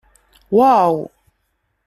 Waw! 0.55 0.95